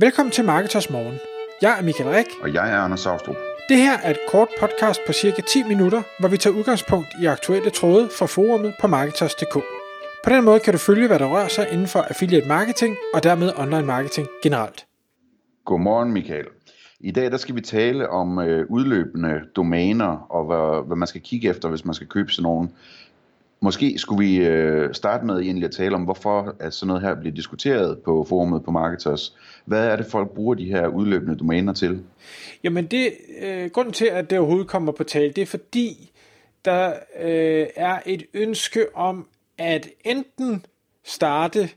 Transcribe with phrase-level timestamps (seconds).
[0.00, 1.18] Velkommen til Marketers Morgen.
[1.62, 2.26] Jeg er Michael Rik.
[2.42, 3.36] Og jeg er Anders Saustrup.
[3.68, 7.26] Det her er et kort podcast på cirka 10 minutter, hvor vi tager udgangspunkt i
[7.26, 9.54] aktuelle tråde fra forumet på Marketers.dk.
[10.24, 13.22] På den måde kan du følge, hvad der rører sig inden for affiliate marketing og
[13.22, 14.86] dermed online marketing generelt.
[15.64, 16.46] Godmorgen Michael.
[17.00, 21.20] I dag der skal vi tale om øh, udløbende domæner og hvad, hvad man skal
[21.20, 22.68] kigge efter, hvis man skal købe sådan nogle.
[23.60, 27.14] Måske skulle vi øh, starte med egentlig at tale om, hvorfor at sådan noget her
[27.14, 29.36] bliver diskuteret på forumet på Marketers.
[29.64, 32.02] Hvad er det, folk bruger de her udløbende domæner til?
[32.64, 36.10] Jamen det, øh, grunden til, at det overhovedet kommer på tale, det er fordi,
[36.64, 39.26] der øh, er et ønske om
[39.58, 40.66] at enten
[41.04, 41.68] starte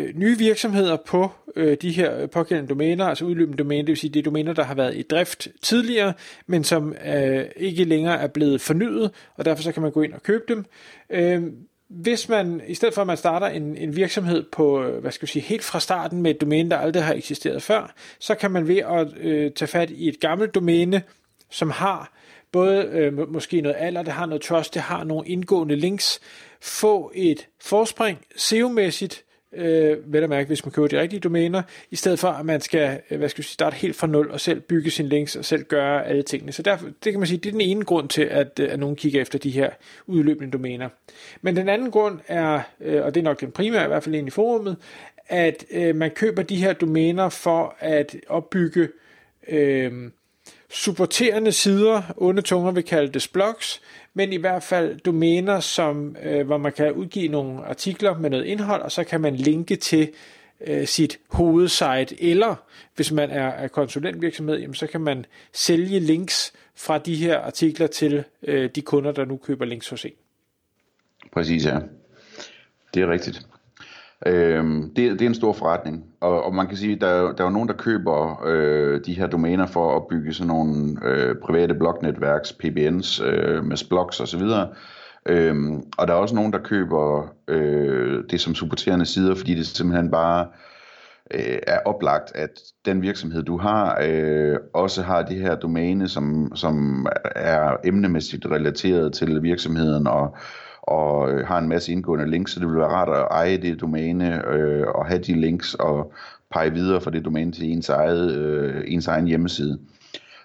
[0.00, 4.10] øh, nye virksomheder på øh, de her pågældende domæner, altså udløbende domæner, det vil sige,
[4.10, 6.12] det er domæner, der har været i drift tidligere,
[6.46, 10.12] men som øh, ikke længere er blevet fornyet, og derfor så kan man gå ind
[10.12, 10.64] og købe dem.
[11.10, 11.42] Øh,
[11.88, 15.26] hvis man, i stedet for at man starter en, en virksomhed på, øh, hvad skal
[15.26, 18.50] vi sige, helt fra starten med et domæne, der aldrig har eksisteret før, så kan
[18.50, 21.02] man ved at øh, tage fat i et gammelt domæne,
[21.50, 22.12] som har
[22.52, 26.20] både øh, måske noget alder, det har noget trust, det har nogle indgående links,
[26.60, 31.96] få et forspring SEO-mæssigt, øh, vel at mærke, hvis man køber de rigtige domæner, i
[31.96, 34.40] stedet for at man skal, øh, hvad skal jeg sige, starte helt fra nul og
[34.40, 36.52] selv bygge sine links og selv gøre alle tingene.
[36.52, 38.78] Så derfor, det kan man sige, det er den ene grund til, at, øh, at
[38.78, 39.70] nogen kigger efter de her
[40.06, 40.88] udløbende domæner.
[41.42, 44.14] Men den anden grund er, øh, og det er nok den primære, i hvert fald
[44.14, 44.76] ind i forumet,
[45.26, 48.88] at øh, man køber de her domæner for at opbygge
[49.48, 50.10] øh,
[50.70, 53.80] supporterende sider, onde tunger vil kalde det blogs,
[54.14, 58.44] men i hvert fald domæner, som, øh, hvor man kan udgive nogle artikler med noget
[58.44, 60.10] indhold, og så kan man linke til
[60.60, 62.54] øh, sit hovedsite, eller
[62.96, 67.86] hvis man er, er konsulentvirksomhed, jamen, så kan man sælge links fra de her artikler
[67.86, 70.12] til øh, de kunder, der nu køber links hos en.
[71.32, 71.78] Præcis, ja.
[72.94, 73.46] Det er rigtigt.
[74.26, 77.44] Øhm, det, det er en stor forretning, og, og man kan sige, der, der er
[77.44, 81.74] jo nogen, der køber øh, de her domæner for at bygge sådan nogle øh, private
[81.74, 84.42] blognetværks, PBNs, øh, med blogs osv.,
[85.26, 89.66] Øhm, og der er også nogen, der køber øh, det som supporterende sider, fordi det
[89.66, 90.46] simpelthen bare
[91.34, 92.50] øh, er oplagt, at
[92.84, 97.06] den virksomhed, du har, øh, også har det her domæne, som, som
[97.36, 100.36] er emnemæssigt relateret til virksomheden, og
[100.90, 103.80] og øh, har en masse indgående links, så det vil være rart at eje det
[103.80, 106.12] domæne øh, og have de links og
[106.50, 109.78] pege videre fra det domæne til ens, eget, øh, ens egen hjemmeside.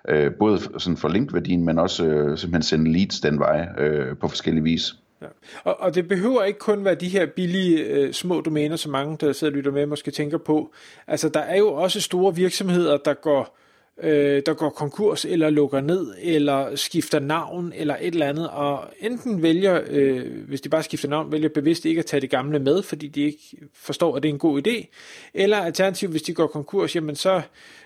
[0.10, 4.28] Øh, både sådan for linkværdien, men også øh, simpelthen sende leads den vej øh, på
[4.28, 4.96] forskellige vis.
[5.22, 5.28] Ja.
[5.64, 9.18] Og, og det behøver ikke kun være de her billige øh, små domæner, som mange,
[9.22, 10.72] der sidder og lytter med, måske tænker på.
[11.08, 13.58] Altså, der er jo også store virksomheder, der går
[14.04, 18.84] øh, der går konkurs, eller lukker ned, eller skifter navn, eller et eller andet, og
[19.00, 22.60] enten vælger, øh, hvis de bare skifter navn, vælger bevidst ikke at tage det gamle
[22.60, 24.86] med, fordi de ikke forstår, at det er en god idé,
[25.34, 27.42] eller alternativt, hvis de går konkurs, jamen så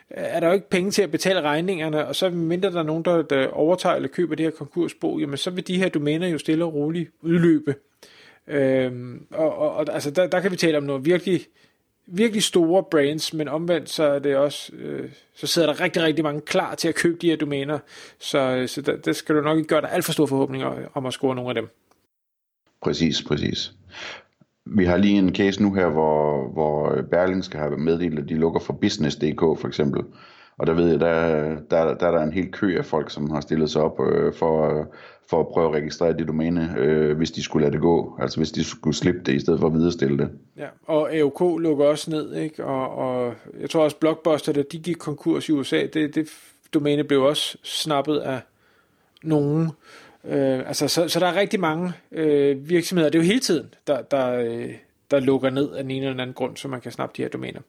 [0.09, 3.05] er der jo ikke penge til at betale regningerne, og så mindre der er nogen,
[3.05, 6.37] der, der overtager eller køber det her konkursbo, jamen så vil de her domæner jo
[6.37, 7.75] stille og roligt udløbe.
[8.47, 11.45] Øhm, og, og, og altså der, der kan vi tale om noget virkelig
[12.11, 16.23] virkelig store brands, men omvendt så er det også, øh, så sidder der rigtig, rigtig
[16.23, 17.79] mange klar til at købe de her domæner,
[18.19, 20.87] så, øh, så der, der skal du nok ikke gøre dig alt for store forhåbninger
[20.93, 21.67] om at score nogle af dem.
[22.81, 23.73] Præcis, præcis.
[24.65, 28.59] Vi har lige en case nu her, hvor, hvor Berlingske har meddelt, at de lukker
[28.59, 30.03] for Business.dk for eksempel.
[30.59, 33.29] Og der ved jeg, der, der, der er der en hel kø af folk, som
[33.29, 34.85] har stillet sig op øh, for,
[35.29, 38.17] for at prøve at registrere det domæne, øh, hvis de skulle lade det gå.
[38.21, 40.29] Altså hvis de skulle slippe det, i stedet for at viderestille det.
[40.57, 42.65] Ja, og AOK lukker også ned, ikke?
[42.65, 46.27] Og, og jeg tror også Blockbuster, da de gik konkurs i USA, det, det
[46.73, 48.39] domæne blev også snappet af
[49.23, 49.71] nogen.
[50.25, 53.73] Øh, altså, så, så der er rigtig mange øh, virksomheder, det er jo hele tiden,
[53.87, 54.73] der, der, øh,
[55.11, 57.61] der lukker ned af en eller anden grund, så man kan snappe de her domæner.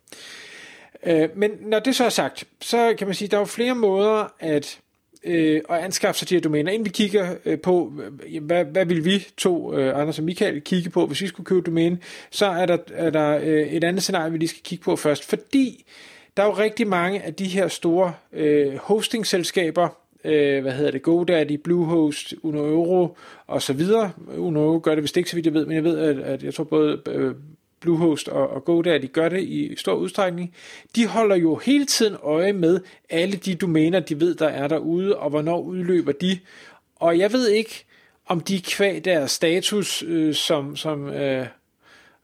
[1.06, 3.44] Øh, men når det så er sagt, så kan man sige, at der er jo
[3.46, 4.80] flere måder at,
[5.24, 6.72] øh, at anskaffe sig de her domæner.
[6.72, 7.92] Inden vi kigger øh, på,
[8.26, 11.46] øh, hvad, hvad vil vi to, øh, Anders og Michael, kigge på, hvis vi skulle
[11.46, 11.98] købe domæne,
[12.30, 15.28] så er der, er der øh, et andet scenarie, vi lige skal kigge på først.
[15.28, 15.84] Fordi
[16.36, 19.88] der er jo rigtig mange af de her store øh, hosting-selskaber,
[20.24, 23.16] øh, hvad hedder det, GoDaddy, Bluehost, Uno Euro
[23.46, 24.12] og så videre.
[24.36, 26.42] Uno Euro gør det vist ikke, så vidt jeg ved, men jeg ved, at, at
[26.42, 27.34] jeg tror både øh,
[27.80, 30.54] Bluehost og, og GoDaddy gør det i stor udstrækning,
[30.96, 32.80] de holder jo hele tiden øje med
[33.10, 36.38] alle de domæner, de ved, der er derude, og hvornår udløber de.
[36.96, 37.84] Og jeg ved ikke,
[38.26, 41.46] om de kvæg deres status øh, som, som øh,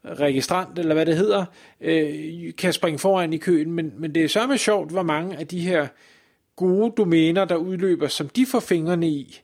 [0.05, 1.45] registrant, eller hvad det hedder,
[1.81, 5.47] øh, kan springe foran i køen, men, men det er sørme sjovt, hvor mange af
[5.47, 5.87] de her
[6.55, 9.41] gode domæner, der udløber, som de får fingrene i,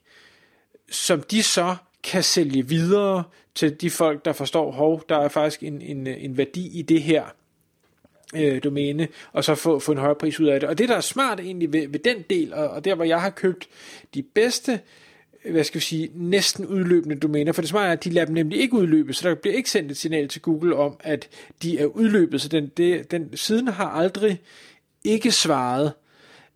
[0.91, 3.23] som de så kan sælge videre
[3.55, 7.01] til de folk, der forstår, hov, der er faktisk en, en, en værdi i det
[7.03, 7.23] her.
[8.35, 10.69] øh, domæne, og så få, få en højere pris ud af det.
[10.69, 13.21] Og det, der er smart egentlig ved, ved den del, og, og der, hvor jeg
[13.21, 13.67] har købt
[14.13, 14.79] de bedste,
[15.51, 18.35] hvad skal vi sige, næsten udløbende domæner, for det smarte er, at de lader dem
[18.35, 21.29] nemlig ikke udløbe, så der bliver ikke sendt et signal til Google om, at
[21.61, 24.41] de er udløbet, så den, det, den siden har aldrig
[25.03, 25.91] ikke svaret.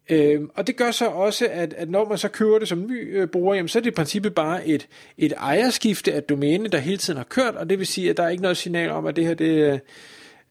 [0.09, 3.21] Øhm, og det gør så også, at, at når man så køber det som ny
[3.21, 4.87] øh, bruger, jamen, så er det i princippet bare et,
[5.17, 8.23] et ejerskifte af domæne, der hele tiden har kørt, og det vil sige, at der
[8.23, 9.79] er ikke noget signal om, at det her, det, øh,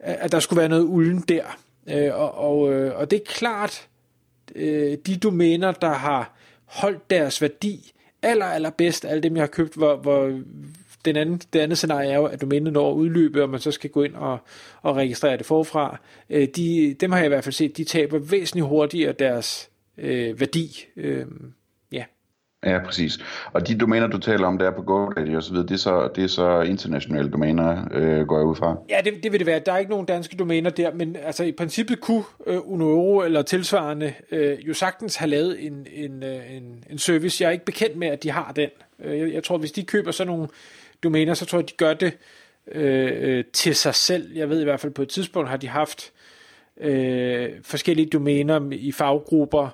[0.00, 1.58] at der skulle være noget ulden der.
[1.90, 3.88] Øh, og, og, øh, og det er klart,
[4.54, 7.92] øh, de domæner, der har holdt deres værdi
[8.22, 10.40] aller, aller bedst, alle dem, jeg har købt, hvor, hvor
[11.06, 13.90] den anden, det andet scenarie er jo, at domænet når udløbe, og man så skal
[13.90, 14.38] gå ind og,
[14.82, 15.98] og registrere det forfra.
[16.30, 20.40] Øh, de, dem har jeg i hvert fald set, de taber væsentligt hurtigere deres øh,
[20.40, 20.84] værdi.
[20.96, 21.26] Øh,
[21.92, 22.04] ja.
[22.66, 23.18] Ja, præcis.
[23.52, 25.78] Og de domæner, du taler om, der er på GoDaddy og så videre, det er
[25.78, 28.76] så, det er så internationale domæner, øh, går jeg ud fra?
[28.88, 29.60] Ja, det, det vil det være.
[29.66, 33.42] Der er ikke nogen danske domæner der, men altså i princippet kunne øh, Unoeuro eller
[33.42, 37.42] tilsvarende øh, jo sagtens have lavet en, en, øh, en, en service.
[37.42, 38.68] Jeg er ikke bekendt med, at de har den.
[39.04, 40.48] Øh, jeg, jeg tror, hvis de køber sådan nogle
[41.06, 42.18] domæner, så tror jeg, de gør det
[42.72, 44.36] øh, øh, til sig selv.
[44.36, 46.12] Jeg ved i hvert fald, på et tidspunkt har de haft
[46.80, 49.70] øh, forskellige domæner i faggrupper,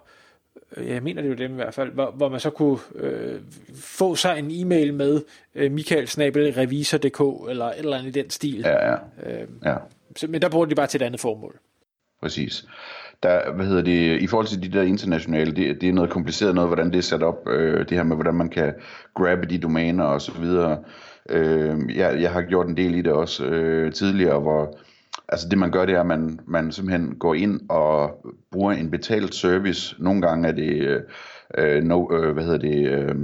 [0.76, 3.40] jeg mener det jo dem i hvert fald, hvor, hvor man så kunne øh,
[3.75, 5.23] få sig en e-mail med
[5.55, 8.61] øh, michaelsnabelrevisor.dk eller et eller andet i den stil.
[8.61, 8.96] Ja, ja.
[9.23, 9.76] Øh, ja.
[10.17, 11.58] Så, men der bruger de bare til et andet formål.
[12.23, 12.64] Præcis.
[13.23, 16.55] Der, hvad hedder det, i forhold til de der internationale, det, det er noget kompliceret
[16.55, 18.75] noget, hvordan det er sat op, øh, det her med, hvordan man kan
[19.15, 20.79] grabbe de domæner og så videre.
[21.31, 24.79] Øh, jeg, jeg har gjort en del i det også øh, tidligere, hvor
[25.29, 28.91] altså det man gør, det er, at man, man simpelthen går ind og bruger en
[28.91, 29.97] betalt service.
[29.99, 31.01] Nogle gange er det øh,
[31.59, 33.15] øh no, øh, hvad hedder det, øh,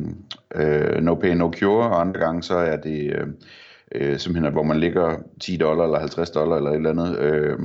[0.55, 3.27] øh, no pay, no cure, og andre gange så er det øh,
[3.93, 7.59] øh simpelthen, hvor man ligger 10 dollar eller 50 dollar eller et eller andet, øh,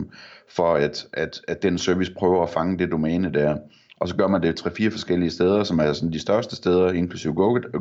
[0.55, 3.57] for at, at, at den service prøver at fange det domæne der.
[3.99, 6.91] Og så gør man det tre fire forskellige steder, som er sådan de største steder,
[6.91, 7.33] inklusive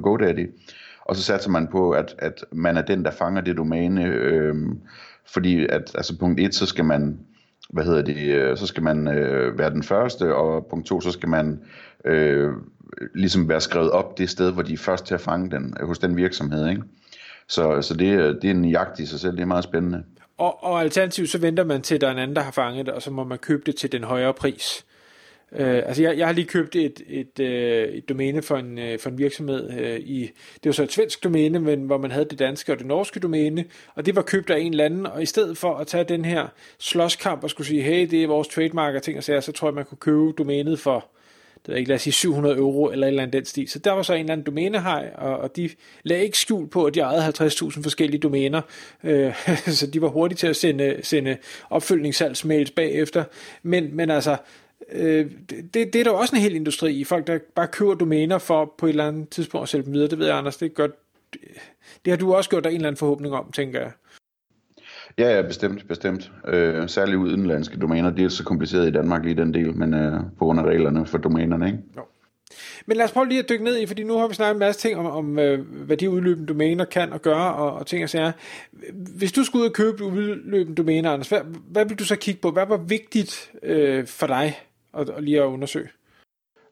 [0.03, 0.51] GoDaddy.
[1.05, 4.05] Og så satser man på, at, at man er den, der fanger det domæne.
[4.05, 4.55] Øh,
[5.27, 7.19] fordi at, altså punkt 1, så skal man,
[7.71, 11.11] hvad hedder det, øh, så skal man øh, være den første, og punkt 2, så
[11.11, 11.61] skal man
[12.05, 12.53] øh,
[13.15, 15.99] ligesom være skrevet op det sted, hvor de er først til at fange den, hos
[15.99, 16.83] den virksomhed, ikke?
[17.49, 20.03] Så, så det, øh, det er en jagt i sig selv, det er meget spændende.
[20.39, 22.87] Og, og alternativt så venter man til, at der er en anden, der har fanget
[22.87, 24.85] det, og så må man købe det til den højere pris.
[25.57, 28.99] Øh, altså jeg, jeg har lige købt et, et, øh, et domæne for en, øh,
[28.99, 32.25] for en virksomhed øh, i, det var så et svensk domæne, men hvor man havde
[32.25, 33.65] det danske og det norske domæne,
[33.95, 36.25] og det var købt af en eller anden, og i stedet for at tage den
[36.25, 36.47] her
[36.79, 39.69] slåskamp og skulle sige, hey, det er vores trademark og ting og sager, så tror
[39.69, 41.07] jeg, man kunne købe domænet for,
[41.67, 43.69] det er ikke, lad os sige 700 euro eller et eller andet den stil.
[43.69, 45.71] Så der var så en eller anden domænehej, og, og de
[46.03, 48.61] lagde ikke skjul på, at de ejede 50.000 forskellige domæner,
[49.05, 49.35] øh,
[49.79, 51.37] så de var hurtige til at sende, sende
[51.71, 53.25] opfølgningssalgsmails bagefter.
[53.63, 54.37] Men, men altså,
[54.93, 57.05] øh, det, det er der også en hel industri i.
[57.05, 60.09] Folk, der bare køber domæner for på et eller andet tidspunkt at sælge dem videre.
[60.09, 60.93] Det ved jeg, Anders, det er godt.
[62.05, 63.91] Det har du også gjort dig en eller anden forhåbning om, tænker jeg.
[65.19, 66.33] Ja, ja, bestemt, bestemt.
[66.49, 70.21] Øh, særligt udenlandske domæner, det er så kompliceret i Danmark lige den del, men øh,
[70.39, 71.79] på grund af reglerne for domænerne, ikke?
[71.97, 72.03] Jo.
[72.87, 74.59] Men lad os prøve lige at dykke ned i, fordi nu har vi snakket en
[74.59, 78.03] masse ting om, om øh, hvad de udløbende domæner kan og gøre, og, og ting
[78.03, 78.33] og sager.
[78.93, 82.41] Hvis du skulle ud og købe udløbende domæner, Anders, hvad, hvad vil du så kigge
[82.41, 82.51] på?
[82.51, 84.59] Hvad var vigtigt øh, for dig
[84.99, 85.89] at, at lige at undersøge?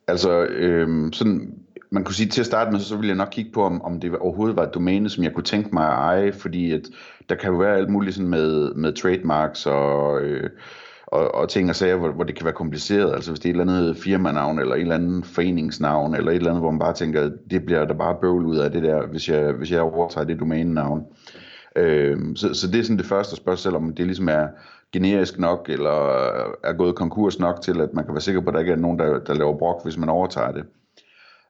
[0.08, 1.54] Altså, øh, sådan,
[1.90, 4.00] man kunne sige til at starte med, så ville jeg nok kigge på, om, om
[4.00, 6.82] det overhovedet var et domæne, som jeg kunne tænke mig at eje, fordi at
[7.28, 10.50] der kan jo være alt muligt sådan med, med trademarks og, øh,
[11.06, 13.14] og, og ting og sager, hvor, hvor det kan være kompliceret.
[13.14, 16.36] Altså hvis det er et eller andet firmanavn, eller et eller andet foreningsnavn, eller et
[16.36, 19.06] eller andet, hvor man bare tænker, det bliver der bare bøvl ud af det der,
[19.06, 21.02] hvis jeg, hvis jeg overtager det domænenavn.
[21.76, 24.46] Øh, så, så det er sådan det første spørgsmål, om det ligesom er
[24.92, 25.90] generisk nok, eller
[26.64, 28.76] er gået konkurs nok til, at man kan være sikker på, at der ikke er
[28.76, 30.64] nogen, der, der laver brok, hvis man overtager det.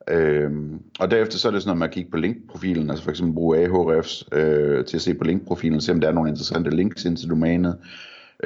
[0.08, 3.10] Øhm, og derefter så er det sådan noget med at kigge på linkprofilen, altså for
[3.10, 6.70] eksempel bruge Ahrefs øh, til at se på linkprofilen, se om der er nogle interessante
[6.70, 7.78] links ind til domænet.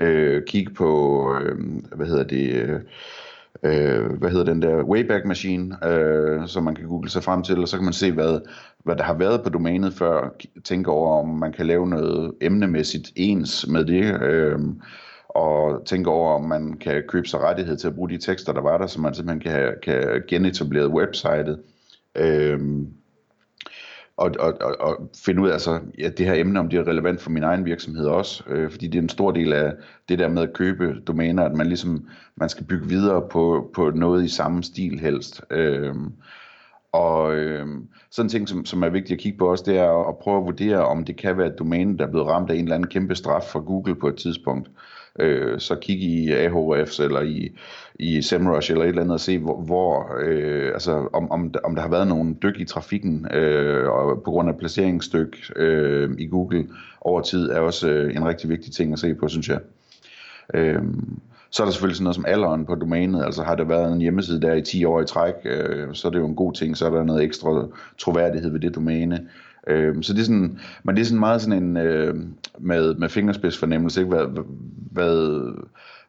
[0.01, 1.59] Øh, kigge på, øh,
[1.97, 2.81] hvad hedder det, øh,
[3.63, 7.59] øh, hvad hedder den der Wayback Machine, øh, som man kan google sig frem til,
[7.59, 8.41] og så kan man se, hvad,
[8.85, 10.35] hvad der har været på domænet før,
[10.65, 14.59] tænke over, om man kan lave noget emnemæssigt ens med det, øh,
[15.35, 18.61] og tænke over, om man kan købe sig rettighed til at bruge de tekster, der
[18.61, 21.59] var der, så man simpelthen kan, kan genetablere websitet.
[22.15, 22.89] Øhm,
[24.17, 26.89] og, og, og, og finde ud af altså, ja, det her emne, om det er
[26.89, 29.73] relevant for min egen virksomhed også, øh, fordi det er en stor del af
[30.09, 33.91] det der med at købe domæner, at man ligesom man skal bygge videre på, på
[33.91, 35.43] noget i samme stil helst.
[35.51, 35.95] Øh,
[36.93, 37.67] og øh,
[38.11, 40.19] sådan en ting, som, som er vigtigt at kigge på også, det er at, at
[40.19, 42.63] prøve at vurdere, om det kan være et domæne, der er blevet ramt af en
[42.63, 44.71] eller anden kæmpe straf fra Google på et tidspunkt
[45.21, 47.59] øh, så kig i Ahrefs eller i,
[47.95, 51.75] i SEMrush eller et eller andet og se, hvor, hvor øh, altså, om, om, om
[51.75, 56.27] der har været nogle dyk i trafikken øh, og på grund af placeringsdyk øh, i
[56.27, 56.69] Google
[57.01, 59.61] over tid, er også øh, en rigtig vigtig ting at se på, synes jeg.
[60.55, 60.83] Øh,
[61.51, 64.01] så er der selvfølgelig sådan noget som alderen på domænet, altså har der været en
[64.01, 66.77] hjemmeside der i 10 år i træk, øh, så er det jo en god ting,
[66.77, 67.67] så er der noget ekstra
[67.99, 69.29] troværdighed ved det domæne.
[69.67, 72.15] Øh, så det er sådan, men det er sådan meget sådan en, øh,
[72.59, 74.15] med, med fingerspidsfornemmelse, ikke?
[74.15, 74.45] Hvad,
[74.93, 75.53] hvad,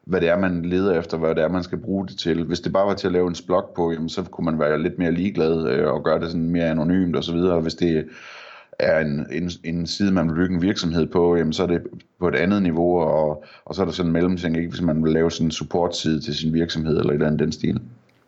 [0.06, 2.44] hvad det er, man leder efter, hvad det er, man skal bruge det til.
[2.44, 4.82] Hvis det bare var til at lave en blog på, jamen, så kunne man være
[4.82, 7.60] lidt mere ligeglad øh, og gøre det sådan mere anonymt og så videre.
[7.60, 8.06] Hvis det
[8.78, 11.82] er en, en, en side, man vil bygge en virksomhed på, jamen, så er det
[12.20, 14.68] på et andet niveau, og, og så er der sådan en mellemting, ikke?
[14.68, 17.52] hvis man vil lave sådan en support-side til sin virksomhed, eller et eller andet den
[17.52, 17.80] stil.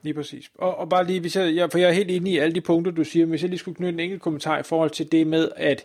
[0.08, 0.50] Lige præcis.
[0.54, 2.60] Og, og bare lige, hvis jeg, jeg, for jeg er helt enig i alle de
[2.60, 5.12] punkter, du siger, men hvis jeg lige skulle knytte en enkelt kommentar i forhold til
[5.12, 5.84] det med at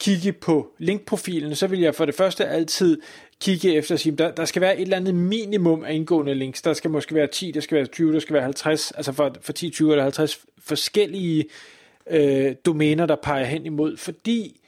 [0.00, 3.00] kigge på linkprofilen, så vil jeg for det første altid
[3.40, 6.62] kigge efter at sige, der, der skal være et eller andet minimum af indgående links.
[6.62, 9.34] Der skal måske være 10, der skal være 20, der skal være 50, altså for,
[9.40, 11.44] for 10, 20 eller 50 forskellige
[12.10, 14.60] øh, domæner, der peger hen imod, fordi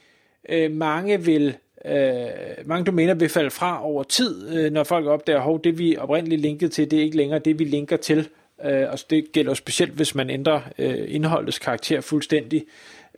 [0.49, 2.27] øh, mange vil øh,
[2.65, 6.41] mange domæner vil falde fra over tid, øh, når folk opdager, at det vi oprindeligt
[6.41, 8.29] linkede til, det er ikke længere det, vi linker til.
[8.63, 12.65] Øh, og det gælder specielt, hvis man ændrer øh, indholdets karakter fuldstændig.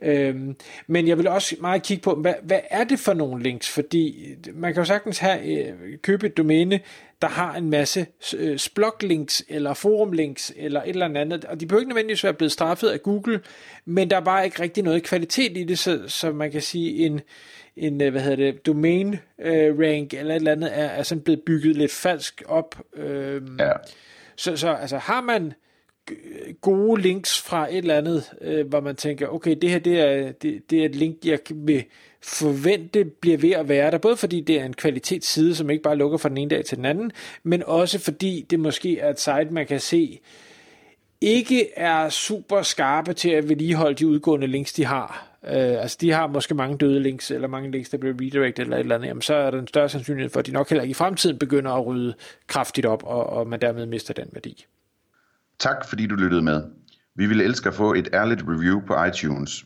[0.02, 3.68] Øhm, men jeg vil også meget kigge på, hvad, hvad er det for nogle links?
[3.68, 6.80] Fordi man kan jo sagtens have, øh, købe et domæne,
[7.22, 11.80] der har en masse øh, sploglinks eller forum-links eller et eller andet, og de behøver
[11.80, 13.40] ikke nødvendigvis være blevet straffet af Google,
[13.84, 17.06] men der er bare ikke rigtig noget kvalitet i det, så, så man kan sige,
[17.06, 17.20] en,
[17.76, 21.22] en øh, hvad hedder det, domain øh, rank eller et eller andet er, er sådan
[21.22, 22.76] blevet bygget lidt falsk op.
[22.96, 23.72] Øh, ja.
[24.38, 25.52] Så, så altså har man
[26.60, 30.32] gode links fra et eller andet, øh, hvor man tænker, okay, det her det er,
[30.32, 31.84] det, det er et link, jeg vil
[32.22, 35.96] forvente bliver ved at være der, både fordi det er en kvalitetsside, som ikke bare
[35.96, 39.20] lukker fra den ene dag til den anden, men også fordi det måske er et
[39.20, 40.20] site, man kan se,
[41.20, 45.27] ikke er super skarpe til at vedligeholde de udgående links, de har.
[45.44, 48.76] Øh, altså de har måske mange døde links, eller mange links, der bliver redirected eller
[48.76, 50.82] et eller andet, jamen, så er der en større sandsynlighed for, at de nok heller
[50.82, 52.14] ikke i fremtiden begynder at rydde
[52.46, 54.66] kraftigt op, og, og man dermed mister den værdi.
[55.58, 56.62] Tak fordi du lyttede med.
[57.14, 59.64] Vi ville elske at få et ærligt review på iTunes.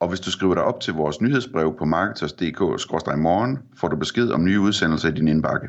[0.00, 4.44] Og hvis du skriver dig op til vores nyhedsbrev på marketers.dk-morgen, får du besked om
[4.44, 5.68] nye udsendelser i din indbakke.